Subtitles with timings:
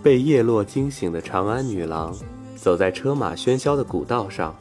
[0.00, 2.14] 被叶落惊醒的长安女郎，
[2.54, 4.54] 走在车马喧嚣的古道上，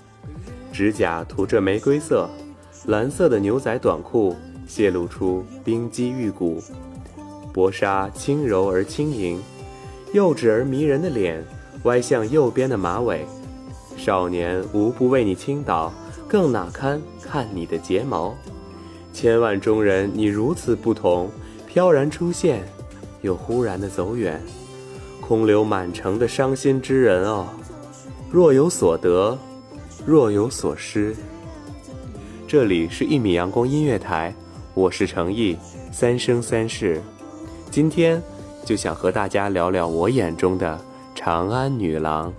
[0.74, 2.28] 指甲涂着玫瑰色，
[2.88, 4.36] 蓝色的牛仔短裤
[4.68, 6.60] 泄露出冰肌玉骨，
[7.54, 9.40] 薄纱轻柔而轻盈，
[10.12, 11.46] 幼稚而迷人的脸
[11.84, 13.26] 歪向右边的马尾，
[13.96, 15.94] 少年无不为你倾倒，
[16.28, 18.36] 更哪堪看你的睫毛？
[19.14, 21.30] 千万中人，你如此不同，
[21.68, 22.64] 飘然出现，
[23.22, 24.42] 又忽然的走远。
[25.22, 27.48] 空留满城的伤心之人哦，
[28.30, 29.38] 若有所得，
[30.06, 31.16] 若有所失。
[32.48, 34.34] 这里是一米阳光音乐台，
[34.74, 35.56] 我是程毅，
[35.92, 37.02] 三生三世。
[37.72, 38.22] 今天
[38.66, 40.80] 就想和大家聊聊我眼中的
[41.22, 42.34] 长安女郎。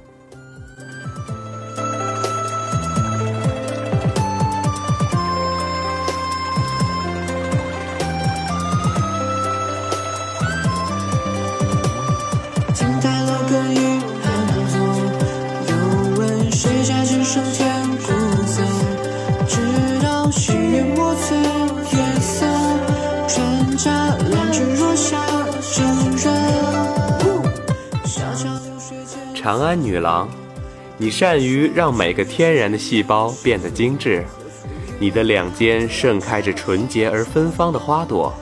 [29.50, 30.28] 长安女郎，
[30.96, 34.24] 你善于让每个天然的细胞变得精致，
[35.00, 38.32] 你的两肩盛开着纯洁而芬芳的花朵，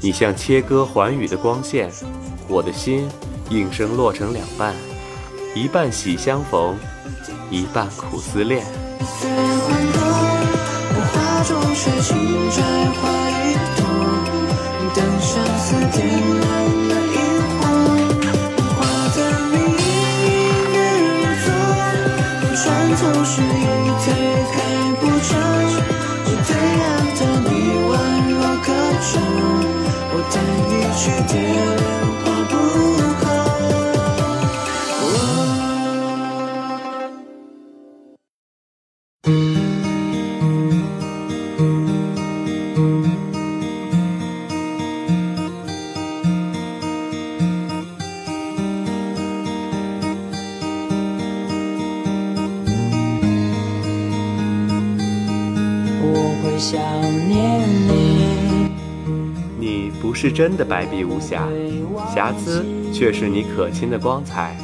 [0.00, 1.90] 你像切割寰宇的光线，
[2.48, 3.06] 我的心
[3.50, 4.74] 应声落成两半，
[5.54, 6.74] 一半喜相逢，
[7.50, 8.64] 一半苦思恋。
[23.00, 23.44] 总是一
[24.04, 24.12] 推
[24.52, 24.54] 开
[25.00, 25.32] 不成，
[26.26, 26.50] 是对
[26.82, 26.84] 岸
[27.16, 27.50] 的你
[27.88, 27.90] 宛
[28.28, 28.68] 若歌
[29.00, 29.08] 唱，
[30.12, 30.36] 我带
[30.68, 31.32] 你去天
[56.60, 56.78] 想
[57.26, 58.68] 念你。
[59.58, 61.48] 你不是真的白璧无瑕，
[62.14, 62.62] 瑕疵
[62.92, 64.54] 却是你可亲的光彩。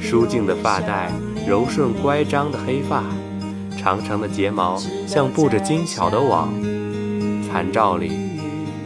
[0.00, 1.10] 舒静的发带，
[1.44, 3.02] 柔顺乖张的黑发，
[3.76, 4.78] 长长的睫毛
[5.08, 6.54] 像布着精巧的网。
[7.42, 8.12] 残照里，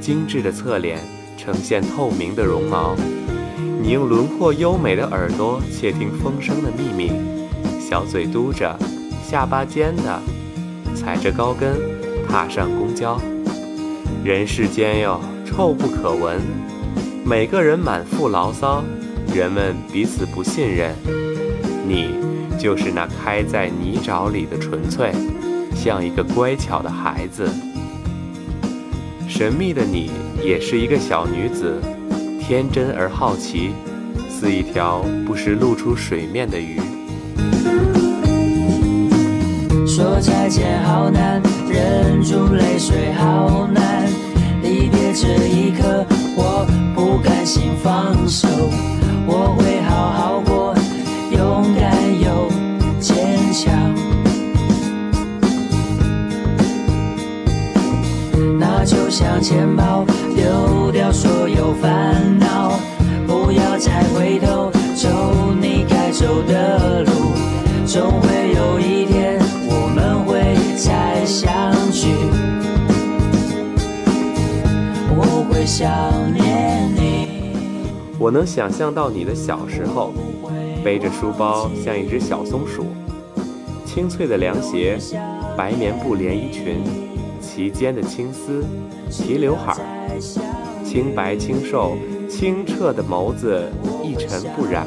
[0.00, 0.98] 精致的侧脸
[1.36, 2.96] 呈现透明的绒毛。
[3.82, 7.12] 你用轮廓优美的耳朵窃听风声的秘密，
[7.78, 8.74] 小嘴嘟着，
[9.22, 10.22] 下巴尖的，
[10.94, 11.76] 踩着高跟，
[12.28, 13.20] 踏上公交。
[14.22, 15.20] 人世间哟。
[15.50, 16.40] 臭不可闻，
[17.24, 18.84] 每个人满腹牢骚，
[19.34, 20.94] 人们彼此不信任。
[21.84, 22.10] 你
[22.56, 25.10] 就是那开在泥沼里的纯粹，
[25.74, 27.48] 像一个乖巧的孩子。
[29.26, 30.10] 神秘的你
[30.44, 31.80] 也是一个小女子，
[32.40, 33.70] 天真而好奇，
[34.28, 36.78] 似一条不时露出水面的鱼。
[39.86, 44.06] 说再见好难，忍住泪水好难，
[44.62, 46.04] 离别这一刻，
[46.36, 48.48] 我不甘心放手，
[49.26, 50.74] 我会好好过，
[51.30, 52.48] 勇敢又
[52.98, 53.94] 坚强。
[58.58, 60.04] 那就像钱包，
[60.34, 62.78] 丢掉所有烦恼，
[63.26, 65.08] 不要再回头，走
[65.60, 67.12] 你该走的路。
[67.84, 68.37] 总会。
[78.18, 80.12] 我能想象到你的小时候，
[80.82, 82.86] 背着书包像一只小松鼠，
[83.86, 84.98] 清脆的凉鞋，
[85.56, 86.82] 白棉布连衣裙，
[87.40, 88.64] 齐肩的青丝，
[89.08, 90.18] 齐刘海儿，
[90.84, 91.96] 清白清瘦、
[92.28, 93.70] 清澈的眸子
[94.02, 94.84] 一尘不染，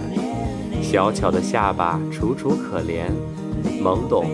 [0.81, 3.05] 小巧的下巴楚楚可怜，
[3.81, 4.25] 懵懂、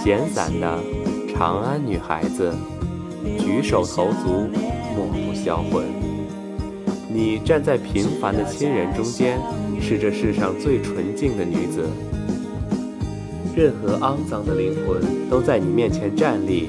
[0.00, 0.78] 闲散的
[1.34, 2.54] 长安女孩子，
[3.40, 4.48] 举手投足
[4.98, 5.84] 莫不销魂。
[7.08, 9.38] 你站在平凡的亲人中间，
[9.80, 11.84] 是这世上最纯净的女子。
[13.56, 15.00] 任何肮脏的灵魂
[15.30, 16.68] 都在你面前站立，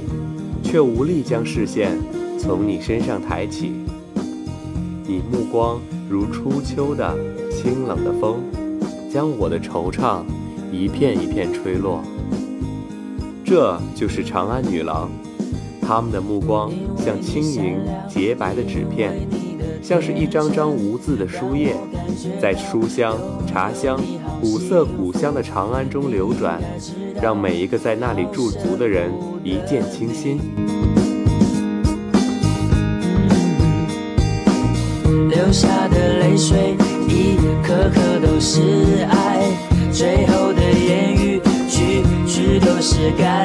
[0.63, 1.97] 却无力将视线
[2.37, 3.71] 从你身上抬起。
[5.05, 7.17] 你目光如初秋的
[7.51, 8.43] 清冷的风，
[9.11, 10.21] 将我的惆怅
[10.71, 12.03] 一片一片吹落。
[13.43, 15.09] 这就是长安女郎，
[15.89, 16.71] 他们的目光
[17.03, 19.12] 像轻盈洁白的纸片。
[19.81, 21.75] 像是一张张无字的书页，
[22.39, 24.00] 在书香、茶香、
[24.39, 26.62] 古色古香的长安中流转，
[27.19, 29.12] 让每一个在那里驻足的人
[29.44, 30.39] 一见倾心。
[35.27, 36.75] 流下的泪水，
[37.07, 38.62] 一颗颗都是
[39.09, 39.41] 爱，
[39.91, 43.38] 最后的言语，句句都是感。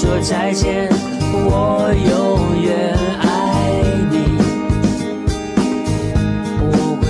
[0.00, 0.88] 说再见，
[1.32, 4.38] 我永远爱你。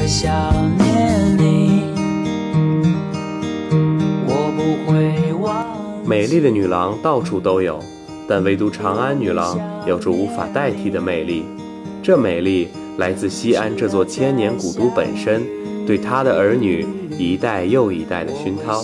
[0.07, 0.33] 想
[0.79, 1.83] 念你，
[4.27, 5.67] 我不会忘。
[6.07, 7.79] 美丽的女郎到处都有，
[8.27, 11.45] 但唯独长安女郎有着无法代替的魅力。
[12.03, 15.43] 这美丽来自西安这座千年古都本身，
[15.87, 16.87] 对她的儿女
[17.19, 18.83] 一代又一代的熏陶。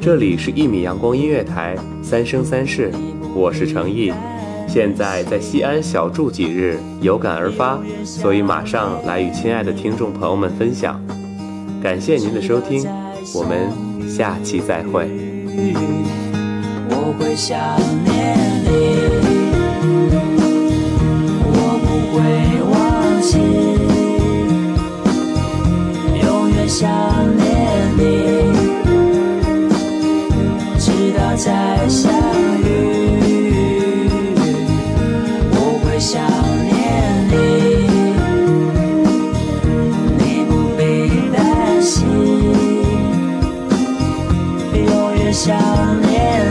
[0.00, 2.92] 这里是一米阳光音乐台，三生三世，
[3.34, 4.12] 我是程毅。
[4.68, 11.00] 现在在西安小住几日，有感而发，所以马上来与亲爱的听众朋友们分享。
[11.82, 12.86] 感谢您的收听，
[13.34, 13.68] 我们
[14.08, 15.10] 下期再会。
[16.90, 17.58] 我会想
[18.04, 18.68] 念你，
[21.44, 22.18] 我不会
[22.70, 22.76] 忘
[23.20, 23.36] 记，
[26.24, 26.88] 永远想
[27.36, 27.97] 念。
[45.32, 46.47] 想念